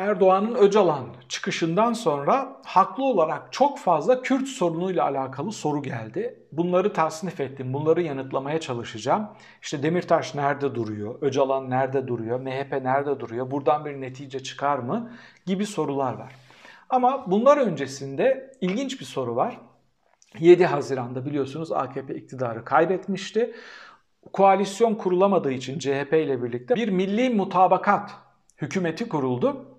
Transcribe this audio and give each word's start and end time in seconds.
Erdoğan'ın 0.00 0.54
Öcalan 0.54 1.06
çıkışından 1.28 1.92
sonra 1.92 2.56
haklı 2.64 3.04
olarak 3.04 3.52
çok 3.52 3.78
fazla 3.78 4.22
Kürt 4.22 4.48
sorunuyla 4.48 5.04
alakalı 5.04 5.52
soru 5.52 5.82
geldi. 5.82 6.46
Bunları 6.52 6.92
tasnif 6.92 7.40
ettim, 7.40 7.72
bunları 7.72 8.02
yanıtlamaya 8.02 8.60
çalışacağım. 8.60 9.28
İşte 9.62 9.82
Demirtaş 9.82 10.34
nerede 10.34 10.74
duruyor, 10.74 11.14
Öcalan 11.20 11.70
nerede 11.70 12.08
duruyor, 12.08 12.40
MHP 12.40 12.72
nerede 12.82 13.20
duruyor, 13.20 13.50
buradan 13.50 13.84
bir 13.84 14.00
netice 14.00 14.42
çıkar 14.42 14.78
mı 14.78 15.12
gibi 15.46 15.66
sorular 15.66 16.14
var. 16.14 16.32
Ama 16.88 17.30
bunlar 17.30 17.56
öncesinde 17.56 18.52
ilginç 18.60 19.00
bir 19.00 19.04
soru 19.04 19.36
var. 19.36 19.60
7 20.38 20.66
Haziran'da 20.66 21.26
biliyorsunuz 21.26 21.72
AKP 21.72 22.14
iktidarı 22.14 22.64
kaybetmişti. 22.64 23.54
Koalisyon 24.32 24.94
kurulamadığı 24.94 25.52
için 25.52 25.78
CHP 25.78 26.12
ile 26.12 26.42
birlikte 26.42 26.74
bir 26.74 26.88
milli 26.88 27.30
mutabakat 27.30 28.10
hükümeti 28.62 29.08
kuruldu. 29.08 29.69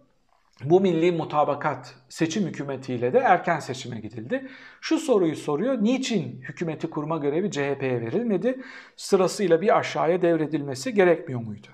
Bu 0.66 0.82
milli 0.82 1.12
mutabakat 1.12 1.96
seçim 2.10 2.44
hükümetiyle 2.44 3.14
de 3.14 3.18
erken 3.18 3.60
seçime 3.60 4.00
gidildi. 4.00 4.48
Şu 4.82 4.98
soruyu 4.98 5.36
soruyor. 5.36 5.78
Niçin 5.82 6.42
hükümeti 6.42 6.90
kurma 6.90 7.18
görevi 7.18 7.52
CHP'ye 7.52 8.02
verilmedi? 8.02 8.62
Sırasıyla 8.96 9.62
bir 9.62 9.78
aşağıya 9.78 10.22
devredilmesi 10.22 10.94
gerekmiyor 10.94 11.42
muydu? 11.42 11.68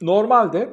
Normalde 0.00 0.68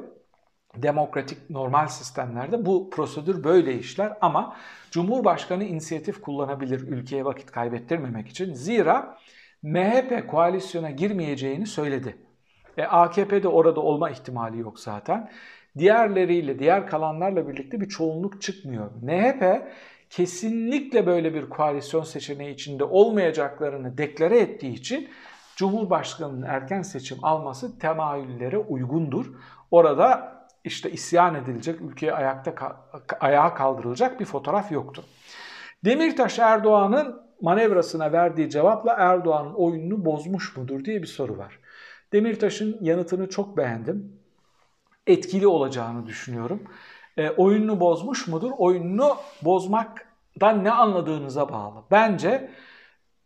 demokratik 0.76 1.50
normal 1.50 1.86
sistemlerde 1.86 2.66
bu 2.66 2.90
prosedür 2.90 3.44
böyle 3.44 3.78
işler 3.78 4.12
ama 4.20 4.56
Cumhurbaşkanı 4.90 5.64
inisiyatif 5.64 6.20
kullanabilir 6.20 6.80
ülkeye 6.80 7.24
vakit 7.24 7.50
kaybettirmemek 7.50 8.28
için. 8.28 8.54
Zira 8.54 9.18
MHP 9.62 10.28
koalisyona 10.30 10.90
girmeyeceğini 10.90 11.66
söyledi. 11.66 12.16
E, 12.76 12.84
AKP'de 12.84 13.48
orada 13.48 13.80
olma 13.80 14.10
ihtimali 14.10 14.58
yok 14.58 14.80
zaten. 14.80 15.30
Diğerleriyle, 15.78 16.58
diğer 16.58 16.86
kalanlarla 16.86 17.48
birlikte 17.48 17.80
bir 17.80 17.88
çoğunluk 17.88 18.42
çıkmıyor. 18.42 18.90
MHP 19.02 19.62
kesinlikle 20.10 21.06
böyle 21.06 21.34
bir 21.34 21.48
koalisyon 21.48 22.02
seçeneği 22.02 22.54
içinde 22.54 22.84
olmayacaklarını 22.84 23.98
deklare 23.98 24.38
ettiği 24.38 24.72
için 24.72 25.08
Cumhurbaşkanı'nın 25.56 26.42
erken 26.42 26.82
seçim 26.82 27.18
alması 27.22 27.78
temayüllere 27.78 28.58
uygundur. 28.58 29.26
Orada 29.70 30.36
işte 30.64 30.90
isyan 30.90 31.34
edilecek, 31.34 31.80
ülkeye 31.80 32.12
ayakta 32.12 32.76
ayağa 33.20 33.54
kaldırılacak 33.54 34.20
bir 34.20 34.24
fotoğraf 34.24 34.72
yoktu. 34.72 35.04
Demirtaş 35.84 36.38
Erdoğan'ın 36.38 37.22
manevrasına 37.40 38.12
verdiği 38.12 38.50
cevapla 38.50 38.92
Erdoğan'ın 38.98 39.54
oyununu 39.54 40.04
bozmuş 40.04 40.56
mudur 40.56 40.84
diye 40.84 41.02
bir 41.02 41.06
soru 41.06 41.38
var. 41.38 41.58
Demirtaş'ın 42.12 42.78
yanıtını 42.80 43.28
çok 43.28 43.56
beğendim. 43.56 44.25
Etkili 45.06 45.46
olacağını 45.46 46.06
düşünüyorum. 46.06 46.62
E, 47.16 47.30
oyununu 47.30 47.80
bozmuş 47.80 48.26
mudur? 48.26 48.50
Oyununu 48.58 49.16
bozmaktan 49.42 50.64
ne 50.64 50.70
anladığınıza 50.70 51.52
bağlı. 51.52 51.82
Bence 51.90 52.50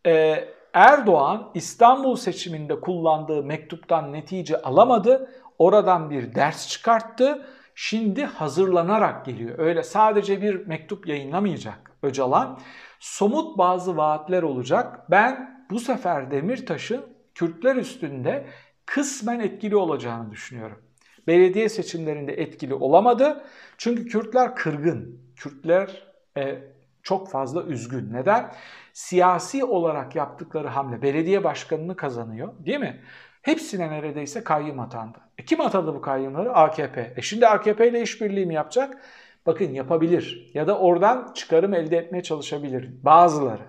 e, 0.06 0.44
Erdoğan 0.72 1.50
İstanbul 1.54 2.16
seçiminde 2.16 2.80
kullandığı 2.80 3.42
mektuptan 3.42 4.12
netice 4.12 4.62
alamadı. 4.62 5.30
Oradan 5.58 6.10
bir 6.10 6.34
ders 6.34 6.68
çıkarttı. 6.68 7.46
Şimdi 7.74 8.24
hazırlanarak 8.24 9.24
geliyor. 9.24 9.58
Öyle 9.58 9.82
sadece 9.82 10.42
bir 10.42 10.66
mektup 10.66 11.06
yayınlamayacak 11.06 11.92
Öcalan. 12.02 12.58
Somut 13.00 13.58
bazı 13.58 13.96
vaatler 13.96 14.42
olacak. 14.42 15.10
Ben 15.10 15.64
bu 15.70 15.80
sefer 15.80 16.30
Demirtaş'ın 16.30 17.06
Kürtler 17.34 17.76
üstünde 17.76 18.46
kısmen 18.86 19.40
etkili 19.40 19.76
olacağını 19.76 20.30
düşünüyorum. 20.30 20.78
Belediye 21.26 21.68
seçimlerinde 21.68 22.32
etkili 22.32 22.74
olamadı. 22.74 23.44
Çünkü 23.78 24.06
Kürtler 24.06 24.56
kırgın. 24.56 25.20
Kürtler 25.36 26.06
e, 26.36 26.58
çok 27.02 27.30
fazla 27.30 27.62
üzgün. 27.62 28.12
Neden? 28.12 28.52
Siyasi 28.92 29.64
olarak 29.64 30.16
yaptıkları 30.16 30.68
hamle 30.68 31.02
belediye 31.02 31.44
başkanını 31.44 31.96
kazanıyor 31.96 32.52
değil 32.66 32.80
mi? 32.80 33.00
Hepsine 33.42 33.90
neredeyse 33.90 34.44
kayyum 34.44 34.80
atandı. 34.80 35.18
E 35.38 35.44
kim 35.44 35.60
atadı 35.60 35.94
bu 35.94 36.00
kayyumları? 36.00 36.52
AKP. 36.52 37.14
E 37.16 37.22
şimdi 37.22 37.46
AKP 37.46 37.88
ile 37.88 38.02
işbirliği 38.02 38.46
mi 38.46 38.54
yapacak? 38.54 38.98
Bakın 39.46 39.72
yapabilir. 39.72 40.50
Ya 40.54 40.66
da 40.66 40.78
oradan 40.78 41.32
çıkarım 41.34 41.74
elde 41.74 41.96
etmeye 41.96 42.22
çalışabilir. 42.22 43.04
Bazıları. 43.04 43.62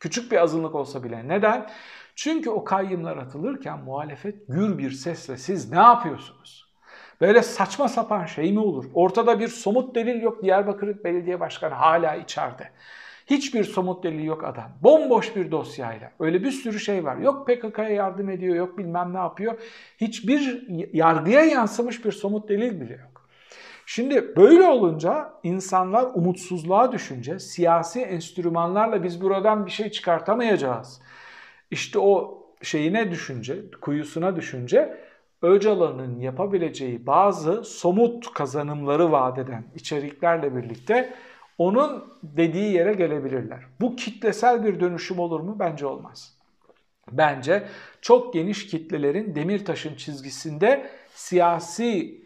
Küçük 0.00 0.32
bir 0.32 0.36
azınlık 0.36 0.74
olsa 0.74 1.04
bile. 1.04 1.28
Neden? 1.28 1.66
Çünkü 2.14 2.50
o 2.50 2.64
kayyumlar 2.64 3.16
atılırken 3.16 3.78
muhalefet 3.78 4.48
gür 4.48 4.78
bir 4.78 4.90
sesle 4.90 5.36
siz 5.36 5.70
ne 5.72 5.78
yapıyorsunuz? 5.78 6.65
Böyle 7.20 7.42
saçma 7.42 7.88
sapan 7.88 8.26
şey 8.26 8.52
mi 8.52 8.60
olur? 8.60 8.84
Ortada 8.94 9.40
bir 9.40 9.48
somut 9.48 9.94
delil 9.94 10.22
yok. 10.22 10.42
Diyarbakır 10.42 11.04
Belediye 11.04 11.40
Başkanı 11.40 11.74
hala 11.74 12.16
içeride. 12.16 12.70
Hiçbir 13.26 13.64
somut 13.64 14.04
delil 14.04 14.24
yok 14.24 14.44
adam. 14.44 14.70
Bomboş 14.82 15.36
bir 15.36 15.50
dosyayla. 15.50 16.12
Öyle 16.20 16.42
bir 16.44 16.50
sürü 16.50 16.80
şey 16.80 17.04
var. 17.04 17.16
Yok 17.16 17.46
PKK'ya 17.46 17.88
yardım 17.88 18.30
ediyor, 18.30 18.56
yok 18.56 18.78
bilmem 18.78 19.14
ne 19.14 19.18
yapıyor. 19.18 19.60
Hiçbir 20.00 20.66
yargıya 20.92 21.44
yansımış 21.44 22.04
bir 22.04 22.12
somut 22.12 22.48
delil 22.48 22.80
bile 22.80 22.92
yok. 22.92 23.28
Şimdi 23.86 24.36
böyle 24.36 24.62
olunca 24.62 25.32
insanlar 25.42 26.06
umutsuzluğa 26.14 26.92
düşünce 26.92 27.38
siyasi 27.38 28.00
enstrümanlarla 28.00 29.02
biz 29.02 29.22
buradan 29.22 29.66
bir 29.66 29.70
şey 29.70 29.90
çıkartamayacağız. 29.90 31.00
İşte 31.70 31.98
o 31.98 32.42
şeyine 32.62 33.10
düşünce, 33.10 33.56
kuyusuna 33.80 34.36
düşünce 34.36 34.98
Öcalan'ın 35.42 36.20
yapabileceği 36.20 37.06
bazı 37.06 37.64
somut 37.64 38.32
kazanımları 38.32 39.12
vaat 39.12 39.38
eden 39.38 39.64
içeriklerle 39.74 40.56
birlikte 40.56 41.14
onun 41.58 42.04
dediği 42.22 42.72
yere 42.72 42.92
gelebilirler. 42.92 43.60
Bu 43.80 43.96
kitlesel 43.96 44.64
bir 44.64 44.80
dönüşüm 44.80 45.18
olur 45.18 45.40
mu? 45.40 45.56
Bence 45.58 45.86
olmaz. 45.86 46.36
Bence 47.12 47.66
çok 48.00 48.34
geniş 48.34 48.66
kitlelerin 48.66 49.34
Demirtaş'ın 49.34 49.94
çizgisinde 49.94 50.90
siyasi 51.14 52.20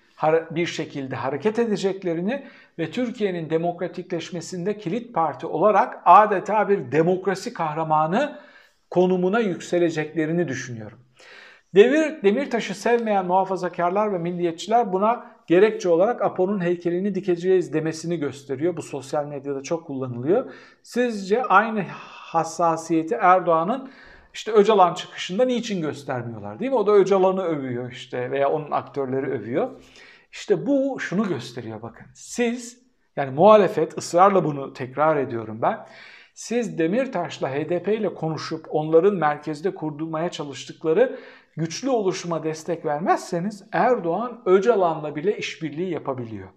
bir 0.50 0.66
şekilde 0.66 1.16
hareket 1.16 1.58
edeceklerini 1.58 2.46
ve 2.78 2.90
Türkiye'nin 2.90 3.50
demokratikleşmesinde 3.50 4.78
kilit 4.78 5.14
parti 5.14 5.46
olarak 5.46 6.02
adeta 6.04 6.68
bir 6.68 6.92
demokrasi 6.92 7.52
kahramanı 7.52 8.38
konumuna 8.90 9.40
yükseleceklerini 9.40 10.48
düşünüyorum. 10.48 10.98
Devir, 11.74 12.22
Demirtaş'ı 12.22 12.74
sevmeyen 12.74 13.26
muhafazakarlar 13.26 14.12
ve 14.12 14.18
milliyetçiler 14.18 14.92
buna 14.92 15.26
gerekçe 15.46 15.88
olarak 15.88 16.22
Apo'nun 16.22 16.60
heykelini 16.60 17.14
dikeceğiz 17.14 17.72
demesini 17.72 18.16
gösteriyor. 18.16 18.76
Bu 18.76 18.82
sosyal 18.82 19.26
medyada 19.26 19.62
çok 19.62 19.86
kullanılıyor. 19.86 20.52
Sizce 20.82 21.44
aynı 21.44 21.84
hassasiyeti 22.08 23.14
Erdoğan'ın 23.14 23.90
işte 24.34 24.52
Öcalan 24.52 24.94
çıkışında 24.94 25.44
niçin 25.44 25.82
göstermiyorlar 25.82 26.58
değil 26.58 26.70
mi? 26.70 26.76
O 26.76 26.86
da 26.86 26.92
Öcalan'ı 26.92 27.42
övüyor 27.42 27.92
işte 27.92 28.30
veya 28.30 28.50
onun 28.50 28.70
aktörleri 28.70 29.26
övüyor. 29.26 29.70
İşte 30.32 30.66
bu 30.66 31.00
şunu 31.00 31.28
gösteriyor 31.28 31.82
bakın. 31.82 32.06
Siz 32.14 32.78
yani 33.16 33.30
muhalefet 33.30 33.98
ısrarla 33.98 34.44
bunu 34.44 34.72
tekrar 34.72 35.16
ediyorum 35.16 35.58
ben. 35.62 35.86
Siz 36.34 36.78
Demirtaş'la 36.78 37.50
HDP 37.50 37.88
ile 37.88 38.14
konuşup 38.14 38.66
onların 38.68 39.14
merkezde 39.14 39.74
kurdurmaya 39.74 40.30
çalıştıkları 40.30 41.18
güçlü 41.56 41.90
oluşuma 41.90 42.44
destek 42.44 42.84
vermezseniz 42.84 43.64
Erdoğan 43.72 44.42
Öcalan'la 44.46 45.16
bile 45.16 45.38
işbirliği 45.38 45.90
yapabiliyor. 45.90 46.48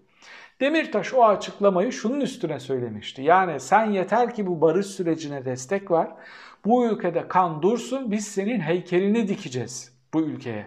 Demirtaş 0.60 1.14
o 1.14 1.24
açıklamayı 1.24 1.92
şunun 1.92 2.20
üstüne 2.20 2.60
söylemişti. 2.60 3.22
Yani 3.22 3.60
sen 3.60 3.90
yeter 3.90 4.34
ki 4.34 4.46
bu 4.46 4.60
barış 4.60 4.86
sürecine 4.86 5.44
destek 5.44 5.90
ver. 5.90 6.08
Bu 6.64 6.86
ülkede 6.86 7.28
kan 7.28 7.62
dursun 7.62 8.10
biz 8.10 8.28
senin 8.28 8.60
heykelini 8.60 9.28
dikeceğiz 9.28 9.98
bu 10.14 10.20
ülkeye. 10.20 10.66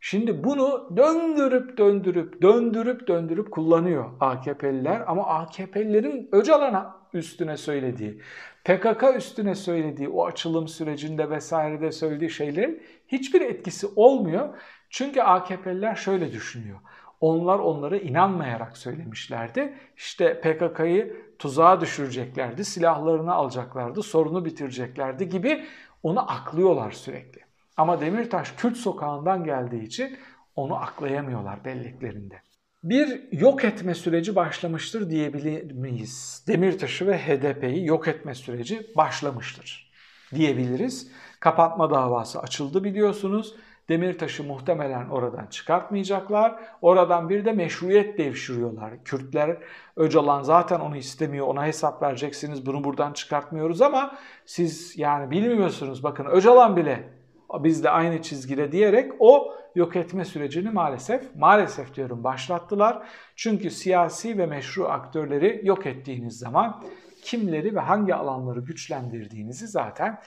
Şimdi 0.00 0.44
bunu 0.44 0.90
döndürüp 0.96 1.78
döndürüp 1.78 2.42
döndürüp 2.42 3.08
döndürüp 3.08 3.50
kullanıyor 3.50 4.10
AKP'liler 4.20 5.04
ama 5.06 5.26
AKP'lilerin 5.26 6.28
Öcalan'a 6.32 7.01
üstüne 7.14 7.56
söylediği, 7.56 8.20
PKK 8.64 9.16
üstüne 9.16 9.54
söylediği 9.54 10.08
o 10.08 10.26
açılım 10.26 10.68
sürecinde 10.68 11.30
vesairede 11.30 11.92
söylediği 11.92 12.30
şeylerin 12.30 12.82
hiçbir 13.08 13.40
etkisi 13.40 13.86
olmuyor. 13.96 14.58
Çünkü 14.90 15.20
AKP'liler 15.20 15.94
şöyle 15.94 16.32
düşünüyor. 16.32 16.78
Onlar 17.20 17.58
onlara 17.58 17.96
inanmayarak 17.96 18.76
söylemişlerdi. 18.76 19.74
İşte 19.96 20.40
PKK'yı 20.40 21.16
tuzağa 21.38 21.80
düşüreceklerdi, 21.80 22.64
silahlarını 22.64 23.32
alacaklardı, 23.34 24.02
sorunu 24.02 24.44
bitireceklerdi 24.44 25.28
gibi 25.28 25.64
onu 26.02 26.30
aklıyorlar 26.30 26.90
sürekli. 26.90 27.40
Ama 27.76 28.00
Demirtaş 28.00 28.52
Kürt 28.52 28.76
sokağından 28.76 29.44
geldiği 29.44 29.82
için 29.82 30.18
onu 30.56 30.76
aklayamıyorlar 30.76 31.64
belleklerinde. 31.64 32.42
Bir 32.84 33.32
yok 33.32 33.64
etme 33.64 33.94
süreci 33.94 34.36
başlamıştır 34.36 35.10
diyebilir 35.10 35.72
miyiz? 35.72 36.44
Demirtaş'ı 36.48 37.06
ve 37.06 37.18
HDP'yi 37.18 37.86
yok 37.86 38.08
etme 38.08 38.34
süreci 38.34 38.86
başlamıştır 38.96 39.92
diyebiliriz. 40.34 41.12
Kapatma 41.40 41.90
davası 41.90 42.40
açıldı 42.40 42.84
biliyorsunuz. 42.84 43.54
Demirtaş'ı 43.88 44.44
muhtemelen 44.44 45.08
oradan 45.08 45.46
çıkartmayacaklar. 45.46 46.60
Oradan 46.80 47.28
bir 47.28 47.44
de 47.44 47.52
meşruiyet 47.52 48.18
devşiriyorlar. 48.18 49.04
Kürtler 49.04 49.58
Öcalan 49.96 50.42
zaten 50.42 50.80
onu 50.80 50.96
istemiyor. 50.96 51.46
Ona 51.46 51.66
hesap 51.66 52.02
vereceksiniz. 52.02 52.66
Bunu 52.66 52.84
buradan 52.84 53.12
çıkartmıyoruz 53.12 53.82
ama 53.82 54.18
siz 54.46 54.98
yani 54.98 55.30
bilmiyorsunuz. 55.30 56.02
Bakın 56.02 56.24
Öcalan 56.24 56.76
bile 56.76 57.08
bizle 57.54 57.90
aynı 57.90 58.22
çizgide 58.22 58.72
diyerek 58.72 59.12
o 59.18 59.54
yok 59.74 59.96
etme 59.96 60.24
sürecini 60.24 60.70
maalesef 60.70 61.36
maalesef 61.36 61.94
diyorum 61.94 62.24
başlattılar. 62.24 63.06
Çünkü 63.36 63.70
siyasi 63.70 64.38
ve 64.38 64.46
meşru 64.46 64.88
aktörleri 64.88 65.60
yok 65.64 65.86
ettiğiniz 65.86 66.38
zaman 66.38 66.84
kimleri 67.22 67.74
ve 67.74 67.80
hangi 67.80 68.14
alanları 68.14 68.60
güçlendirdiğinizi 68.60 69.66
zaten 69.66 70.20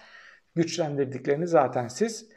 güçlendirdiklerini 0.56 1.48
zaten 1.48 1.88
siz 1.88 2.30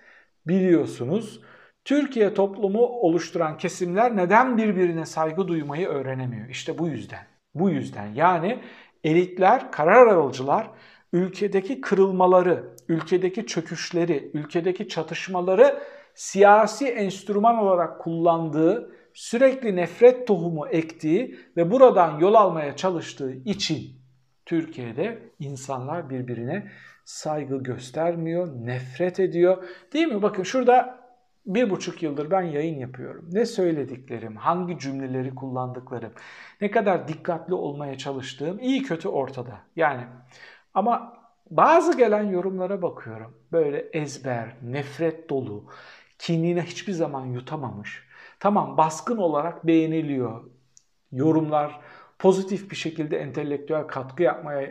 biliyorsunuz. 0.46 1.40
Türkiye 1.84 2.34
toplumu 2.34 2.80
oluşturan 2.80 3.58
kesimler 3.58 4.16
neden 4.16 4.56
birbirine 4.56 5.06
saygı 5.06 5.48
duymayı 5.48 5.88
öğrenemiyor? 5.88 6.48
İşte 6.48 6.78
bu 6.78 6.88
yüzden. 6.88 7.26
Bu 7.54 7.70
yüzden 7.70 8.06
yani 8.06 8.60
elitler, 9.04 9.72
karar 9.72 10.06
alıcılar 10.06 10.70
ülkedeki 11.12 11.80
kırılmaları, 11.80 12.64
ülkedeki 12.88 13.46
çöküşleri, 13.46 14.30
ülkedeki 14.34 14.88
çatışmaları 14.88 15.82
siyasi 16.18 16.88
enstrüman 16.88 17.58
olarak 17.58 18.00
kullandığı, 18.00 18.94
sürekli 19.14 19.76
nefret 19.76 20.26
tohumu 20.26 20.68
ektiği 20.68 21.38
ve 21.56 21.70
buradan 21.70 22.18
yol 22.18 22.34
almaya 22.34 22.76
çalıştığı 22.76 23.32
için 23.32 24.00
Türkiye'de 24.46 25.18
insanlar 25.38 26.10
birbirine 26.10 26.70
saygı 27.04 27.56
göstermiyor, 27.62 28.66
nefret 28.66 29.20
ediyor. 29.20 29.64
Değil 29.92 30.06
mi? 30.06 30.22
Bakın 30.22 30.42
şurada 30.42 30.98
bir 31.46 31.70
buçuk 31.70 32.02
yıldır 32.02 32.30
ben 32.30 32.42
yayın 32.42 32.78
yapıyorum. 32.78 33.28
Ne 33.32 33.46
söylediklerim, 33.46 34.36
hangi 34.36 34.78
cümleleri 34.78 35.34
kullandıklarım, 35.34 36.12
ne 36.60 36.70
kadar 36.70 37.08
dikkatli 37.08 37.54
olmaya 37.54 37.98
çalıştığım 37.98 38.58
iyi 38.58 38.82
kötü 38.82 39.08
ortada. 39.08 39.58
Yani 39.76 40.04
ama 40.74 41.18
bazı 41.50 41.96
gelen 41.96 42.24
yorumlara 42.24 42.82
bakıyorum. 42.82 43.34
Böyle 43.52 43.78
ezber, 43.78 44.56
nefret 44.62 45.30
dolu, 45.30 45.64
kinine 46.18 46.62
hiçbir 46.62 46.92
zaman 46.92 47.26
yutamamış. 47.26 48.02
Tamam 48.40 48.76
baskın 48.76 49.16
olarak 49.16 49.66
beğeniliyor. 49.66 50.44
Yorumlar 51.12 51.80
pozitif 52.18 52.70
bir 52.70 52.76
şekilde 52.76 53.18
entelektüel 53.18 53.82
katkı 53.82 54.22
yapmaya 54.22 54.62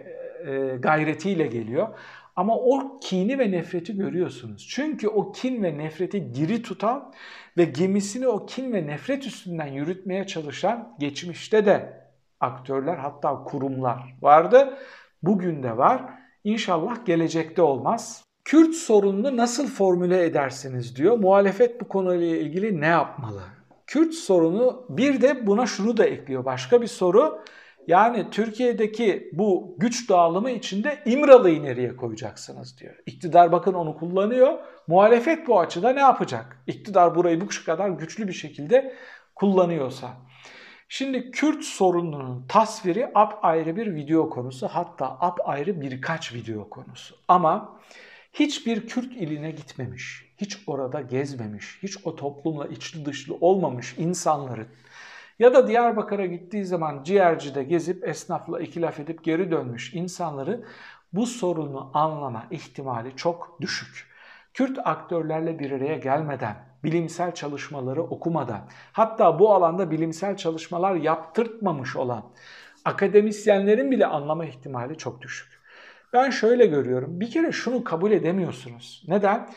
e, 0.48 0.78
gayretiyle 0.80 1.48
geliyor. 1.48 1.88
Ama 2.36 2.58
o 2.58 3.00
kini 3.00 3.40
ve 3.40 3.52
nefreti 3.52 3.98
görüyorsunuz. 3.98 4.68
Çünkü 4.70 5.08
o 5.08 5.32
kin 5.32 5.64
ve 5.64 5.78
nefreti 5.78 6.34
diri 6.34 6.62
tutan 6.62 7.14
ve 7.58 7.66
gemisini 7.66 8.28
o 8.28 8.46
kin 8.46 8.74
ve 8.74 8.88
nefret 8.88 9.28
üstünden 9.28 9.68
yürütmeye 9.68 10.28
çalışan 10.28 10.96
geçmişte 11.00 11.66
de 11.66 12.08
aktörler 12.40 12.98
hatta 12.98 13.44
kurumlar 13.44 14.16
vardı. 14.22 14.78
Bugün 15.24 15.64
de 15.64 15.78
var. 15.78 16.02
İnşallah 16.44 17.06
gelecekte 17.06 17.62
olmaz. 17.62 18.27
Kürt 18.48 18.76
sorununu 18.76 19.38
nasıl 19.38 19.68
formüle 19.68 20.24
edersiniz 20.24 20.96
diyor. 20.96 21.18
Muhalefet 21.18 21.82
bu 21.82 21.88
konuyla 21.88 22.28
ilgili 22.28 22.82
ne 22.82 22.86
yapmalı? 22.86 23.42
Kürt 23.88 24.14
sorunu 24.14 24.86
bir 24.90 25.22
de 25.22 25.48
buna 25.48 25.66
şunu 25.66 25.98
da 25.98 26.06
ekliyor. 26.06 26.46
Başka 26.46 26.82
bir 26.82 26.88
soru 26.88 27.44
yani 27.88 28.30
Türkiye'deki 28.32 29.30
bu 29.34 29.76
güç 29.78 30.10
dağılımı 30.10 30.50
içinde 30.50 31.00
İmralı'yı 31.06 31.64
nereye 31.64 31.96
koyacaksınız 31.96 32.80
diyor. 32.80 32.96
İktidar 33.06 33.52
bakın 33.52 33.74
onu 33.74 33.98
kullanıyor. 33.98 34.54
Muhalefet 34.88 35.48
bu 35.48 35.60
açıda 35.60 35.90
ne 35.90 36.00
yapacak? 36.00 36.64
İktidar 36.68 37.16
burayı 37.16 37.42
bu 37.42 37.48
kadar 37.66 37.90
güçlü 37.90 38.28
bir 38.28 38.34
şekilde 38.34 38.96
kullanıyorsa. 39.36 40.08
Şimdi 40.90 41.32
Kürt 41.32 41.64
sorununun 41.64 42.46
tasviri 42.48 43.12
ap 43.16 43.40
ayrı 43.42 43.76
bir 43.76 43.96
video 43.96 44.30
konusu 44.30 44.68
hatta 44.68 45.06
ap 45.06 45.40
ayrı 45.44 45.82
birkaç 45.82 46.34
video 46.34 46.70
konusu. 46.70 47.16
Ama 47.28 47.80
hiçbir 48.40 48.88
Kürt 48.88 49.14
iline 49.14 49.52
gitmemiş, 49.52 50.34
hiç 50.38 50.58
orada 50.68 51.02
gezmemiş, 51.02 51.80
hiç 51.84 51.98
o 52.04 52.16
toplumla 52.16 52.68
içli 52.68 53.06
dışlı 53.06 53.36
olmamış 53.42 53.96
insanların 53.98 54.68
ya 55.40 55.54
da 55.54 55.68
Diyarbakır'a 55.68 56.26
gittiği 56.26 56.66
zaman 56.66 57.04
ciğercide 57.04 57.64
gezip 57.64 58.08
esnafla 58.08 58.60
iki 58.60 58.82
laf 58.82 59.00
edip 59.00 59.24
geri 59.24 59.52
dönmüş 59.52 59.94
insanları 59.94 60.66
bu 61.14 61.26
sorunu 61.26 61.92
anlama 61.94 62.48
ihtimali 62.52 63.16
çok 63.16 63.58
düşük. 63.62 64.08
Kürt 64.54 64.80
aktörlerle 64.84 65.60
bir 65.60 65.72
araya 65.72 65.98
gelmeden, 65.98 66.56
bilimsel 66.84 67.34
çalışmaları 67.34 68.04
okumadan, 68.04 68.62
hatta 68.92 69.40
bu 69.40 69.54
alanda 69.54 69.92
bilimsel 69.92 70.38
çalışmalar 70.38 70.96
yaptırtmamış 70.96 71.96
olan 71.96 72.24
akademisyenlerin 72.86 73.92
bile 73.92 74.06
anlama 74.06 74.46
ihtimali 74.46 74.98
çok 74.98 75.22
düşük. 75.22 75.57
Ben 76.14 76.30
şöyle 76.30 76.66
görüyorum. 76.66 77.20
Bir 77.20 77.32
kere 77.32 77.52
şunu 77.52 77.84
kabul 77.84 78.12
edemiyorsunuz. 78.12 79.04
Neden? 79.08 79.50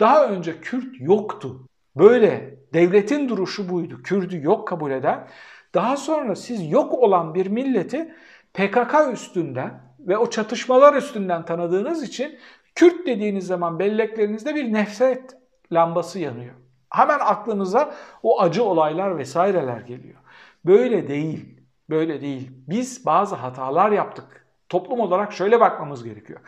Daha 0.00 0.26
önce 0.26 0.60
Kürt 0.60 1.00
yoktu. 1.00 1.66
Böyle 1.96 2.58
devletin 2.74 3.28
duruşu 3.28 3.68
buydu. 3.68 4.02
Kürdü 4.02 4.42
yok 4.42 4.68
kabul 4.68 4.90
eden. 4.90 5.28
Daha 5.74 5.96
sonra 5.96 6.36
siz 6.36 6.70
yok 6.70 6.94
olan 6.94 7.34
bir 7.34 7.46
milleti 7.46 8.14
PKK 8.54 8.94
üstünden 9.12 9.80
ve 9.98 10.18
o 10.18 10.30
çatışmalar 10.30 10.94
üstünden 10.94 11.44
tanıdığınız 11.44 12.02
için 12.02 12.38
Kürt 12.74 13.06
dediğiniz 13.06 13.46
zaman 13.46 13.78
belleklerinizde 13.78 14.54
bir 14.54 14.72
nefret 14.72 15.36
lambası 15.72 16.18
yanıyor. 16.18 16.54
Hemen 16.90 17.18
aklınıza 17.20 17.94
o 18.22 18.40
acı 18.40 18.64
olaylar 18.64 19.18
vesaireler 19.18 19.80
geliyor. 19.80 20.16
Böyle 20.64 21.08
değil. 21.08 21.60
Böyle 21.90 22.20
değil. 22.20 22.50
Biz 22.68 23.06
bazı 23.06 23.34
hatalar 23.34 23.90
yaptık. 23.90 24.45
Toplum 24.68 25.00
olarak 25.00 25.32
şöyle 25.32 25.60
bakmamız 25.60 26.04
gerekiyor. 26.04 26.40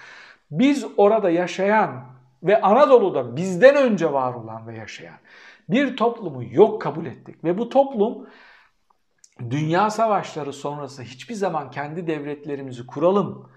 Biz 0.50 0.86
orada 0.96 1.30
yaşayan 1.30 2.04
ve 2.42 2.60
Anadolu'da 2.60 3.36
bizden 3.36 3.76
önce 3.76 4.12
var 4.12 4.34
olan 4.34 4.66
ve 4.66 4.76
yaşayan 4.76 5.18
bir 5.68 5.96
toplumu 5.96 6.44
yok 6.50 6.82
kabul 6.82 7.06
ettik. 7.06 7.44
Ve 7.44 7.58
bu 7.58 7.68
toplum 7.68 8.26
dünya 9.50 9.90
savaşları 9.90 10.52
sonrası 10.52 11.02
hiçbir 11.02 11.34
zaman 11.34 11.70
kendi 11.70 12.06
devletlerimizi 12.06 12.86
kuralım, 12.86 13.48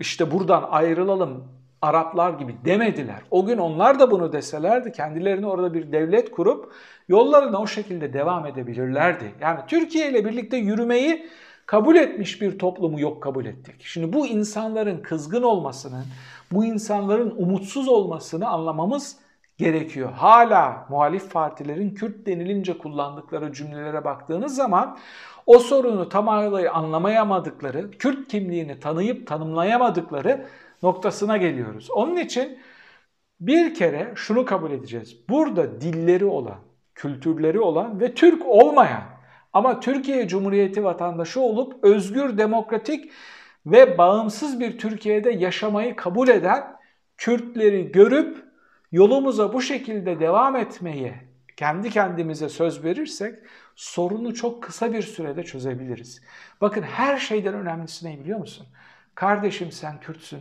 işte 0.00 0.30
buradan 0.30 0.68
ayrılalım, 0.70 1.48
Araplar 1.82 2.32
gibi 2.32 2.56
demediler. 2.64 3.22
O 3.30 3.46
gün 3.46 3.58
onlar 3.58 4.00
da 4.00 4.10
bunu 4.10 4.32
deselerdi 4.32 4.92
kendilerini 4.92 5.46
orada 5.46 5.74
bir 5.74 5.92
devlet 5.92 6.30
kurup 6.30 6.72
yollarına 7.08 7.60
o 7.60 7.66
şekilde 7.66 8.12
devam 8.12 8.46
edebilirlerdi. 8.46 9.34
Yani 9.40 9.60
Türkiye 9.68 10.10
ile 10.10 10.24
birlikte 10.24 10.56
yürümeyi 10.56 11.28
kabul 11.66 11.96
etmiş 11.96 12.42
bir 12.42 12.58
toplumu 12.58 13.00
yok 13.00 13.22
kabul 13.22 13.46
ettik. 13.46 13.74
Şimdi 13.78 14.12
bu 14.12 14.26
insanların 14.26 15.02
kızgın 15.02 15.42
olmasını, 15.42 16.04
bu 16.52 16.64
insanların 16.64 17.34
umutsuz 17.36 17.88
olmasını 17.88 18.48
anlamamız 18.48 19.16
gerekiyor. 19.58 20.12
Hala 20.12 20.86
muhalif 20.88 21.32
partilerin 21.32 21.94
Kürt 21.94 22.26
denilince 22.26 22.78
kullandıkları 22.78 23.52
cümlelere 23.52 24.04
baktığınız 24.04 24.54
zaman 24.54 24.98
o 25.46 25.58
sorunu 25.58 26.08
tamamıyla 26.08 26.72
anlamayamadıkları, 26.72 27.90
Kürt 27.90 28.28
kimliğini 28.28 28.80
tanıyıp 28.80 29.26
tanımlayamadıkları 29.26 30.46
noktasına 30.82 31.36
geliyoruz. 31.36 31.90
Onun 31.90 32.16
için 32.16 32.58
bir 33.40 33.74
kere 33.74 34.12
şunu 34.14 34.44
kabul 34.44 34.70
edeceğiz. 34.70 35.16
Burada 35.28 35.80
dilleri 35.80 36.24
olan, 36.24 36.58
kültürleri 36.94 37.60
olan 37.60 38.00
ve 38.00 38.14
Türk 38.14 38.46
olmayan 38.46 39.02
ama 39.54 39.80
Türkiye 39.80 40.28
Cumhuriyeti 40.28 40.84
vatandaşı 40.84 41.40
olup 41.40 41.84
özgür, 41.84 42.38
demokratik 42.38 43.10
ve 43.66 43.98
bağımsız 43.98 44.60
bir 44.60 44.78
Türkiye'de 44.78 45.30
yaşamayı 45.30 45.96
kabul 45.96 46.28
eden 46.28 46.76
Kürtleri 47.16 47.92
görüp 47.92 48.44
yolumuza 48.92 49.52
bu 49.52 49.62
şekilde 49.62 50.20
devam 50.20 50.56
etmeye 50.56 51.14
kendi 51.56 51.90
kendimize 51.90 52.48
söz 52.48 52.84
verirsek 52.84 53.34
sorunu 53.76 54.34
çok 54.34 54.62
kısa 54.62 54.92
bir 54.92 55.02
sürede 55.02 55.42
çözebiliriz. 55.42 56.22
Bakın 56.60 56.82
her 56.82 57.18
şeyden 57.18 57.54
önemlisi 57.54 58.06
ne 58.06 58.20
biliyor 58.20 58.38
musun? 58.38 58.66
Kardeşim 59.14 59.72
sen 59.72 60.00
Kürtsün. 60.00 60.40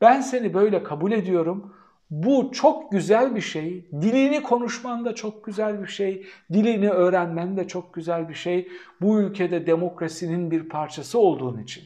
Ben 0.00 0.20
seni 0.20 0.54
böyle 0.54 0.82
kabul 0.82 1.12
ediyorum. 1.12 1.74
Bu 2.10 2.50
çok 2.52 2.92
güzel 2.92 3.34
bir 3.34 3.40
şey. 3.40 3.88
Dilini 3.92 4.42
konuşman 4.42 5.04
da 5.04 5.14
çok 5.14 5.44
güzel 5.44 5.82
bir 5.82 5.88
şey. 5.88 6.26
Dilini 6.52 6.90
öğrenmen 6.90 7.56
de 7.56 7.68
çok 7.68 7.94
güzel 7.94 8.28
bir 8.28 8.34
şey. 8.34 8.68
Bu 9.00 9.20
ülkede 9.20 9.66
demokrasinin 9.66 10.50
bir 10.50 10.68
parçası 10.68 11.18
olduğun 11.18 11.62
için 11.62 11.84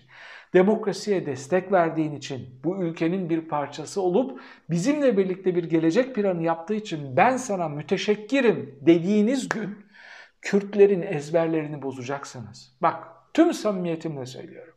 demokrasiye 0.55 1.27
destek 1.27 1.73
verdiğin 1.73 2.15
için, 2.15 2.61
bu 2.65 2.83
ülkenin 2.83 3.31
bir 3.31 3.41
parçası 3.41 4.01
olup 4.03 4.41
bizimle 4.71 5.17
birlikte 5.17 5.55
bir 5.55 5.65
gelecek 5.65 6.15
planı 6.15 6.43
yaptığı 6.43 6.75
için 6.75 7.17
ben 7.17 7.37
sana 7.37 7.69
müteşekkirim 7.69 8.79
dediğiniz 8.81 9.49
gün 9.49 9.85
Kürtlerin 10.43 11.03
ezberlerini 11.03 11.83
bozacaksınız. 11.83 12.77
Bak 12.83 13.05
tüm 13.35 13.53
samimiyetimle 13.53 14.27
söylüyorum. 14.27 14.75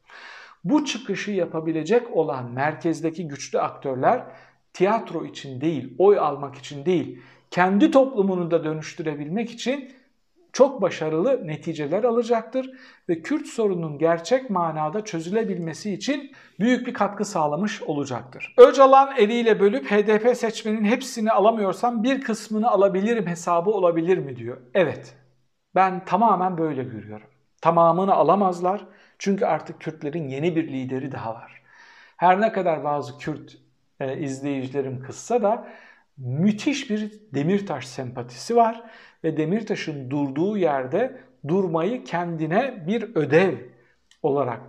Bu 0.64 0.86
çıkışı 0.86 1.32
yapabilecek 1.32 2.18
olan 2.18 2.52
merkezdeki 2.52 3.28
güçlü 3.28 3.60
aktörler 3.60 4.24
tiyatro 4.78 5.26
için 5.26 5.62
değil, 5.62 5.96
oy 5.98 6.20
almak 6.20 6.56
için 6.56 6.86
değil, 6.86 7.22
kendi 7.52 7.92
toplumunu 7.92 8.52
da 8.52 8.64
dönüştürebilmek 8.64 9.52
için 9.52 9.92
çok 10.54 10.82
başarılı 10.82 11.48
neticeler 11.48 12.04
alacaktır 12.04 12.72
ve 13.10 13.22
Kürt 13.22 13.48
sorununun 13.48 13.98
gerçek 13.98 14.50
manada 14.50 15.04
çözülebilmesi 15.04 15.94
için 15.94 16.32
büyük 16.60 16.88
bir 16.88 16.94
katkı 16.94 17.26
sağlamış 17.26 17.82
olacaktır. 17.82 18.54
Öcalan 18.58 19.18
eliyle 19.18 19.60
bölüp 19.60 19.92
HDP 19.92 20.38
seçmenin 20.38 20.84
hepsini 20.84 21.32
alamıyorsam 21.32 22.04
bir 22.04 22.22
kısmını 22.22 22.72
alabilirim 22.72 23.28
hesabı 23.28 23.70
olabilir 23.70 24.18
mi 24.18 24.36
diyor. 24.36 24.58
Evet 24.74 25.16
ben 25.76 26.06
tamamen 26.06 26.58
böyle 26.58 26.84
görüyorum. 26.84 27.28
Tamamını 27.62 28.14
alamazlar 28.14 28.86
çünkü 29.20 29.46
artık 29.46 29.82
Kürtlerin 29.82 30.28
yeni 30.28 30.56
bir 30.56 30.68
lideri 30.68 31.12
daha 31.12 31.34
var. 31.34 31.62
Her 32.18 32.42
ne 32.42 32.52
kadar 32.52 32.84
bazı 32.84 33.18
Kürt 33.18 33.67
e, 34.00 34.18
izleyicilerim 34.18 35.02
kızsa 35.02 35.42
da 35.42 35.68
müthiş 36.18 36.90
bir 36.90 37.22
Demirtaş 37.34 37.88
sempatisi 37.88 38.56
var 38.56 38.84
ve 39.24 39.38
Demirtaş'ın 39.38 40.10
durduğu 40.10 40.58
yerde 40.58 41.22
durmayı 41.48 42.04
kendine 42.04 42.88
bir 42.88 43.16
ödev 43.16 43.58
olarak 44.24 44.62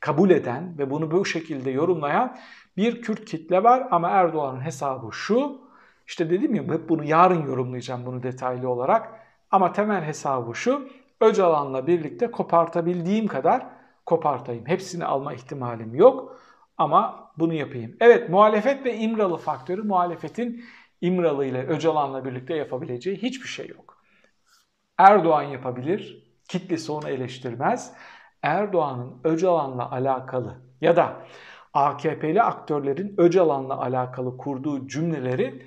kabul 0.00 0.30
eden 0.30 0.78
ve 0.78 0.90
bunu 0.90 1.10
bu 1.10 1.24
şekilde 1.24 1.70
yorumlayan 1.70 2.36
bir 2.76 3.02
Kürt 3.02 3.24
kitle 3.24 3.62
var 3.62 3.88
ama 3.90 4.08
Erdoğan'ın 4.08 4.60
hesabı 4.60 5.12
şu. 5.12 5.60
İşte 6.06 6.30
dedim 6.30 6.54
ya 6.54 6.62
hep 6.62 6.88
bunu 6.88 7.04
yarın 7.04 7.46
yorumlayacağım 7.46 8.06
bunu 8.06 8.22
detaylı 8.22 8.68
olarak. 8.68 9.20
Ama 9.50 9.72
temel 9.72 10.04
hesabı 10.04 10.54
şu. 10.54 10.88
Öcalan'la 11.20 11.86
birlikte 11.86 12.30
kopartabildiğim 12.30 13.26
kadar 13.26 13.66
kopartayım. 14.06 14.66
Hepsini 14.66 15.04
alma 15.04 15.34
ihtimalim 15.34 15.94
yok 15.94 16.40
ama 16.78 17.25
bunu 17.38 17.54
yapayım. 17.54 17.96
Evet 18.00 18.30
muhalefet 18.30 18.84
ve 18.84 18.96
İmralı 18.96 19.36
faktörü 19.36 19.82
muhalefetin 19.82 20.64
İmralı 21.00 21.46
ile 21.46 21.66
Öcalan'la 21.66 22.24
birlikte 22.24 22.54
yapabileceği 22.54 23.16
hiçbir 23.16 23.48
şey 23.48 23.68
yok. 23.68 24.02
Erdoğan 24.98 25.42
yapabilir, 25.42 26.26
kitlesi 26.48 26.92
onu 26.92 27.08
eleştirmez. 27.08 27.92
Erdoğan'ın 28.42 29.20
Öcalan'la 29.24 29.90
alakalı 29.90 30.54
ya 30.80 30.96
da 30.96 31.26
AKP'li 31.74 32.42
aktörlerin 32.42 33.14
Öcalan'la 33.18 33.80
alakalı 33.80 34.36
kurduğu 34.36 34.88
cümlelerin 34.88 35.62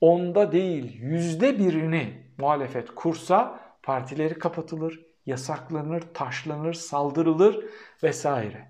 onda 0.00 0.52
değil 0.52 1.00
yüzde 1.00 1.58
birini 1.58 2.26
muhalefet 2.38 2.94
kursa 2.94 3.60
partileri 3.82 4.38
kapatılır, 4.38 5.00
yasaklanır, 5.26 6.02
taşlanır, 6.14 6.74
saldırılır 6.74 7.64
vesaire. 8.02 8.68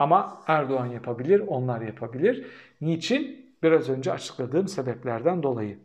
Ama 0.00 0.42
Erdoğan 0.46 0.86
yapabilir, 0.86 1.42
onlar 1.46 1.80
yapabilir. 1.80 2.46
Niçin? 2.80 3.50
Biraz 3.62 3.88
önce 3.88 4.12
açıkladığım 4.12 4.68
sebeplerden 4.68 5.42
dolayı. 5.42 5.78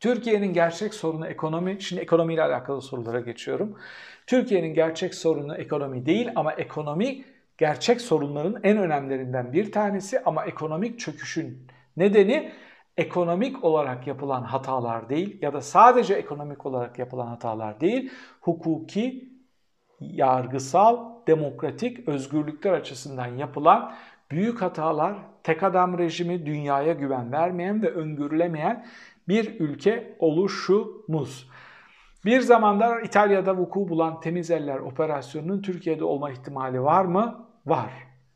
Türkiye'nin 0.00 0.52
gerçek 0.52 0.94
sorunu 0.94 1.26
ekonomi. 1.26 1.82
Şimdi 1.82 2.02
ekonomiyle 2.02 2.42
alakalı 2.42 2.82
sorulara 2.82 3.20
geçiyorum. 3.20 3.78
Türkiye'nin 4.26 4.74
gerçek 4.74 5.14
sorunu 5.14 5.56
ekonomi 5.56 6.06
değil 6.06 6.30
ama 6.34 6.52
ekonomi 6.52 7.24
gerçek 7.58 8.00
sorunların 8.00 8.60
en 8.62 8.78
önemlilerinden 8.78 9.52
bir 9.52 9.72
tanesi 9.72 10.20
ama 10.24 10.44
ekonomik 10.44 11.00
çöküşün 11.00 11.66
nedeni 11.96 12.52
ekonomik 12.96 13.64
olarak 13.64 14.06
yapılan 14.06 14.42
hatalar 14.42 15.08
değil 15.08 15.42
ya 15.42 15.52
da 15.52 15.60
sadece 15.60 16.14
ekonomik 16.14 16.66
olarak 16.66 16.98
yapılan 16.98 17.26
hatalar 17.26 17.80
değil, 17.80 18.10
hukuki, 18.40 19.28
yargısal, 20.00 21.15
demokratik 21.26 22.08
özgürlükler 22.08 22.72
açısından 22.72 23.26
yapılan 23.26 23.94
büyük 24.30 24.62
hatalar, 24.62 25.16
tek 25.42 25.62
adam 25.62 25.98
rejimi, 25.98 26.46
dünyaya 26.46 26.92
güven 26.92 27.32
vermeyen 27.32 27.82
ve 27.82 27.90
öngörülemeyen 27.90 28.86
bir 29.28 29.60
ülke 29.60 30.16
oluşumuz. 30.18 31.50
Bir 32.24 32.40
zamanlar 32.40 33.02
İtalya'da 33.02 33.56
vuku 33.56 33.88
bulan 33.88 34.20
temiz 34.20 34.50
eller 34.50 34.78
operasyonunun 34.78 35.62
Türkiye'de 35.62 36.04
olma 36.04 36.30
ihtimali 36.30 36.82
var 36.82 37.04
mı? 37.04 37.46
Var. 37.66 37.90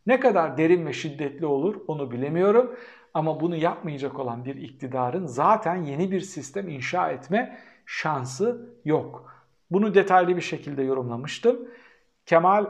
Ne 0.07 0.21
kadar 0.21 0.59
derin 0.59 0.87
ve 0.87 0.93
şiddetli 0.93 1.47
olur 1.47 1.77
onu 1.89 2.11
bilemiyorum. 2.11 2.77
Ama 3.15 3.41
bunu 3.41 3.57
yapmayacak 3.57 4.19
olan 4.19 4.45
bir 4.45 4.57
iktidarın 4.57 5.27
zaten 5.27 5.77
yeni 5.77 6.11
bir 6.11 6.21
sistem 6.21 6.69
inşa 6.69 7.11
etme 7.11 7.59
şansı 7.87 8.75
yok. 8.85 9.35
Bunu 9.71 9.95
detaylı 9.95 10.37
bir 10.37 10.43
şekilde 10.43 10.83
yorumlamıştım. 10.83 11.69
Kemal 12.31 12.67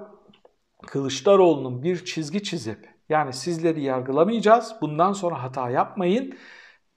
Kılıçdaroğlu'nun 0.86 1.82
bir 1.82 2.04
çizgi 2.04 2.42
çizip 2.42 2.88
yani 3.08 3.32
sizleri 3.32 3.82
yargılamayacağız, 3.82 4.74
bundan 4.80 5.12
sonra 5.12 5.42
hata 5.42 5.70
yapmayın 5.70 6.34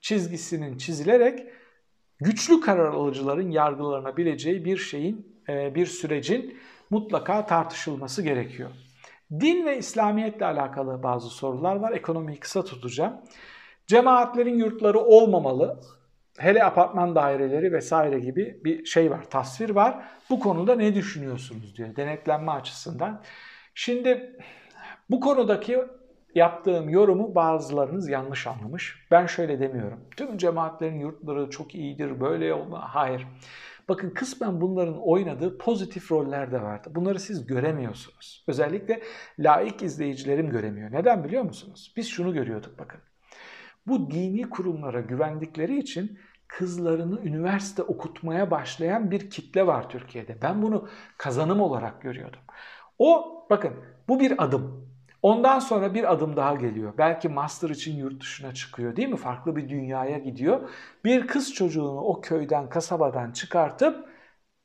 çizgisinin 0.00 0.78
çizilerek 0.78 1.46
güçlü 2.20 2.60
karar 2.60 2.88
alıcıların 2.88 3.50
yargılanabileceği 3.50 4.64
bir 4.64 4.76
şeyin, 4.76 5.40
e, 5.48 5.74
bir 5.74 5.86
sürecin 5.86 6.58
mutlaka 6.90 7.46
tartışılması 7.46 8.22
gerekiyor. 8.22 8.70
Din 9.30 9.66
ve 9.66 9.78
İslamiyetle 9.78 10.46
alakalı 10.46 11.02
bazı 11.02 11.28
sorular 11.28 11.76
var. 11.76 11.92
Ekonomiyi 11.92 12.40
kısa 12.40 12.64
tutacağım. 12.64 13.20
Cemaatlerin 13.86 14.58
yurtları 14.58 14.98
olmamalı. 14.98 15.80
Hele 16.38 16.64
apartman 16.64 17.14
daireleri 17.14 17.72
vesaire 17.72 18.18
gibi 18.18 18.60
bir 18.64 18.84
şey 18.84 19.10
var, 19.10 19.30
tasvir 19.30 19.70
var. 19.70 20.04
Bu 20.30 20.40
konuda 20.40 20.74
ne 20.74 20.94
düşünüyorsunuz 20.94 21.76
diyor 21.76 21.96
denetlenme 21.96 22.52
açısından. 22.52 23.22
Şimdi 23.74 24.38
bu 25.10 25.20
konudaki 25.20 25.78
yaptığım 26.34 26.88
yorumu 26.88 27.34
bazılarınız 27.34 28.08
yanlış 28.08 28.46
anlamış. 28.46 29.06
Ben 29.10 29.26
şöyle 29.26 29.60
demiyorum. 29.60 30.00
Tüm 30.16 30.38
cemaatlerin 30.38 31.00
yurtları 31.00 31.50
çok 31.50 31.74
iyidir, 31.74 32.20
böyle 32.20 32.54
olma. 32.54 32.94
Hayır. 32.94 33.26
Bakın 33.88 34.10
kısmen 34.10 34.60
bunların 34.60 35.08
oynadığı 35.08 35.58
pozitif 35.58 36.12
roller 36.12 36.52
de 36.52 36.62
vardı. 36.62 36.88
Bunları 36.94 37.20
siz 37.20 37.46
göremiyorsunuz. 37.46 38.44
Özellikle 38.48 39.02
laik 39.38 39.82
izleyicilerim 39.82 40.50
göremiyor. 40.50 40.92
Neden 40.92 41.24
biliyor 41.24 41.42
musunuz? 41.42 41.92
Biz 41.96 42.08
şunu 42.08 42.34
görüyorduk 42.34 42.78
bakın. 42.78 43.00
Bu 43.86 44.10
dini 44.10 44.50
kurumlara 44.50 45.00
güvendikleri 45.00 45.78
için 45.78 46.18
kızlarını 46.48 47.20
üniversite 47.20 47.82
okutmaya 47.82 48.50
başlayan 48.50 49.10
bir 49.10 49.30
kitle 49.30 49.66
var 49.66 49.88
Türkiye'de. 49.88 50.42
Ben 50.42 50.62
bunu 50.62 50.88
kazanım 51.18 51.60
olarak 51.60 52.02
görüyordum. 52.02 52.40
O 52.98 53.34
bakın 53.50 53.72
bu 54.08 54.20
bir 54.20 54.44
adım. 54.44 54.88
Ondan 55.22 55.58
sonra 55.58 55.94
bir 55.94 56.12
adım 56.12 56.36
daha 56.36 56.54
geliyor. 56.54 56.94
Belki 56.98 57.28
master 57.28 57.70
için 57.70 57.96
yurt 57.96 58.20
dışına 58.20 58.54
çıkıyor 58.54 58.96
değil 58.96 59.08
mi? 59.08 59.16
Farklı 59.16 59.56
bir 59.56 59.68
dünyaya 59.68 60.18
gidiyor. 60.18 60.70
Bir 61.04 61.26
kız 61.26 61.54
çocuğunu 61.54 62.00
o 62.00 62.20
köyden, 62.20 62.68
kasabadan 62.68 63.32
çıkartıp 63.32 64.08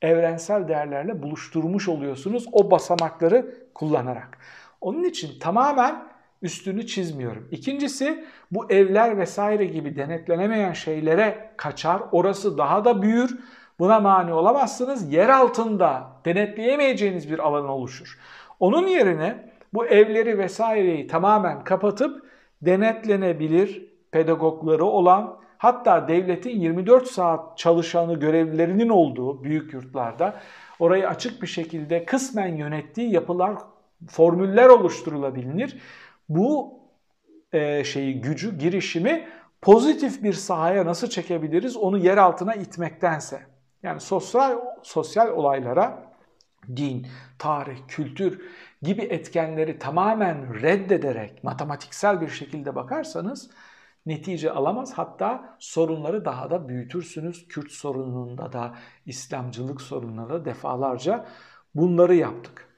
evrensel 0.02 0.68
değerlerle 0.68 1.24
buluşturmuş 1.24 1.88
oluyorsunuz 1.88 2.46
o 2.52 2.72
basamakları 2.72 3.68
kullanarak. 3.76 4.38
Onun 4.82 5.04
için 5.04 5.40
tamamen 5.40 6.08
üstünü 6.42 6.88
çizmiyorum. 6.88 7.48
İkincisi 7.52 8.26
bu 8.52 8.72
evler 8.72 9.18
vesaire 9.18 9.66
gibi 9.66 9.96
denetlenemeyen 9.96 10.74
şeylere 10.74 11.52
kaçar. 11.58 12.02
Orası 12.12 12.58
daha 12.58 12.86
da 12.86 13.02
büyür. 13.02 13.40
Buna 13.80 14.00
mani 14.00 14.34
olamazsınız. 14.34 15.14
Yer 15.14 15.30
altında 15.30 16.08
denetleyemeyeceğiniz 16.26 17.32
bir 17.32 17.40
alan 17.40 17.68
oluşur. 17.68 18.20
Onun 18.60 18.88
yerine 18.88 19.50
bu 19.74 19.86
evleri 19.86 20.38
vesaireyi 20.38 21.08
tamamen 21.08 21.64
kapatıp 21.64 22.26
denetlenebilir 22.62 23.90
pedagogları 24.12 24.86
olan 24.86 25.40
hatta 25.58 26.08
devletin 26.08 26.60
24 26.60 27.08
saat 27.08 27.58
çalışanı 27.58 28.20
görevlilerinin 28.20 28.90
olduğu 28.90 29.44
büyük 29.44 29.74
yurtlarda 29.74 30.40
orayı 30.80 31.10
açık 31.10 31.42
bir 31.42 31.48
şekilde 31.48 32.06
kısmen 32.06 32.56
yönettiği 32.56 33.14
yapılar, 33.14 33.56
formüller 34.08 34.70
oluşturulabilir. 34.70 35.78
Bu 36.30 36.80
e, 37.54 37.84
şeyi, 37.84 38.22
gücü, 38.22 38.58
girişimi 38.58 39.28
pozitif 39.62 40.24
bir 40.24 40.34
sahaya 40.34 40.86
nasıl 40.86 41.10
çekebiliriz 41.10 41.78
onu 41.78 41.98
yer 41.98 42.18
altına 42.18 42.56
itmektense. 42.56 43.42
Yani 43.84 44.00
sosyal 44.00 44.60
sosyal 44.84 45.30
olaylara 45.30 46.14
din, 46.76 47.08
tarih, 47.40 47.78
kültür 47.88 48.42
gibi 48.82 49.02
etkenleri 49.02 49.80
tamamen 49.80 50.62
reddederek 50.62 51.44
matematiksel 51.44 52.22
bir 52.22 52.28
şekilde 52.30 52.76
bakarsanız 52.76 53.50
netice 54.06 54.52
alamaz. 54.52 54.94
Hatta 54.96 55.58
sorunları 55.60 56.26
daha 56.26 56.52
da 56.52 56.70
büyütürsünüz. 56.70 57.48
Kürt 57.48 57.72
sorununda 57.72 58.54
da, 58.54 58.76
İslamcılık 59.06 59.82
sorununda 59.82 60.30
da 60.30 60.46
defalarca 60.46 61.26
bunları 61.76 62.16
yaptık. 62.16 62.69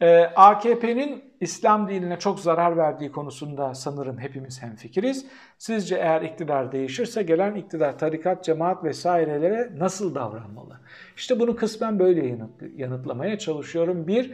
Ee, 0.00 0.30
AKP'nin 0.36 1.24
İslam 1.40 1.88
dinine 1.88 2.18
çok 2.18 2.40
zarar 2.40 2.76
verdiği 2.76 3.12
konusunda 3.12 3.74
sanırım 3.74 4.18
hepimiz 4.18 4.62
hemfikiriz. 4.62 5.26
Sizce 5.58 5.96
eğer 5.96 6.22
iktidar 6.22 6.72
değişirse 6.72 7.22
gelen 7.22 7.54
iktidar 7.54 7.98
tarikat, 7.98 8.44
cemaat 8.44 8.84
vesairelere 8.84 9.70
nasıl 9.76 10.14
davranmalı? 10.14 10.80
İşte 11.16 11.40
bunu 11.40 11.56
kısmen 11.56 11.98
böyle 11.98 12.38
yanıtlamaya 12.76 13.38
çalışıyorum. 13.38 14.06
Bir, 14.06 14.32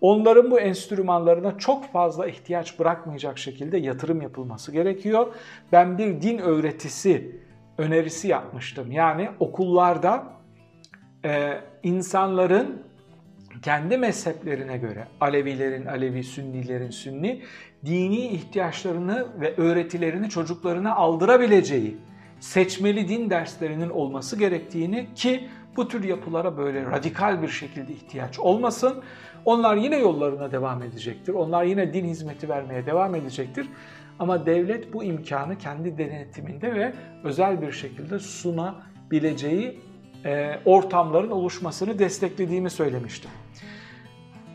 onların 0.00 0.50
bu 0.50 0.60
enstrümanlarına 0.60 1.58
çok 1.58 1.92
fazla 1.92 2.26
ihtiyaç 2.26 2.78
bırakmayacak 2.78 3.38
şekilde 3.38 3.78
yatırım 3.78 4.22
yapılması 4.22 4.72
gerekiyor. 4.72 5.34
Ben 5.72 5.98
bir 5.98 6.22
din 6.22 6.38
öğretisi 6.38 7.40
önerisi 7.78 8.28
yapmıştım. 8.28 8.92
Yani 8.92 9.30
okullarda 9.40 10.24
e, 11.24 11.60
insanların 11.82 12.82
kendi 13.64 13.98
mezheplerine 13.98 14.78
göre 14.78 15.06
Alevilerin 15.20 15.86
Alevi, 15.86 16.24
Sünnilerin 16.24 16.90
Sünni 16.90 17.42
dini 17.86 18.26
ihtiyaçlarını 18.26 19.26
ve 19.40 19.56
öğretilerini 19.56 20.30
çocuklarına 20.30 20.94
aldırabileceği 20.94 21.96
seçmeli 22.40 23.08
din 23.08 23.30
derslerinin 23.30 23.90
olması 23.90 24.38
gerektiğini 24.38 25.06
ki 25.14 25.48
bu 25.76 25.88
tür 25.88 26.04
yapılara 26.04 26.58
böyle 26.58 26.84
radikal 26.84 27.42
bir 27.42 27.48
şekilde 27.48 27.92
ihtiyaç 27.92 28.38
olmasın. 28.38 29.02
Onlar 29.44 29.76
yine 29.76 29.98
yollarına 29.98 30.52
devam 30.52 30.82
edecektir. 30.82 31.34
Onlar 31.34 31.64
yine 31.64 31.94
din 31.94 32.04
hizmeti 32.04 32.48
vermeye 32.48 32.86
devam 32.86 33.14
edecektir. 33.14 33.68
Ama 34.18 34.46
devlet 34.46 34.92
bu 34.92 35.04
imkanı 35.04 35.58
kendi 35.58 35.98
denetiminde 35.98 36.74
ve 36.74 36.92
özel 37.24 37.62
bir 37.62 37.72
şekilde 37.72 38.18
sunabileceği 38.18 39.80
e, 40.24 40.58
ortamların 40.64 41.30
oluşmasını 41.30 41.98
desteklediğimi 41.98 42.70
söylemiştim. 42.70 43.30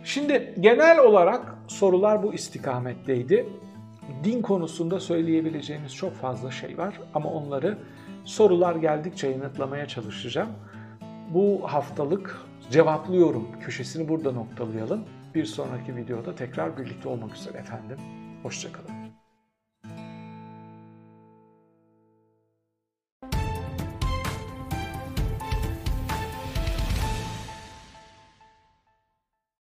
Şimdi 0.09 0.55
genel 0.59 0.99
olarak 0.99 1.55
sorular 1.67 2.23
bu 2.23 2.33
istikametteydi. 2.33 3.49
Din 4.23 4.41
konusunda 4.41 4.99
söyleyebileceğimiz 4.99 5.95
çok 5.95 6.13
fazla 6.13 6.51
şey 6.51 6.77
var 6.77 6.99
ama 7.13 7.29
onları 7.29 7.77
sorular 8.25 8.75
geldikçe 8.75 9.27
yanıtlamaya 9.27 9.87
çalışacağım. 9.87 10.49
Bu 11.29 11.61
haftalık 11.63 12.41
cevaplıyorum 12.71 13.47
köşesini 13.61 14.09
burada 14.09 14.31
noktalayalım. 14.31 15.03
Bir 15.35 15.45
sonraki 15.45 15.95
videoda 15.95 16.35
tekrar 16.35 16.77
birlikte 16.77 17.09
olmak 17.09 17.35
üzere 17.35 17.57
efendim. 17.57 17.97
Hoşçakalın. 18.43 18.98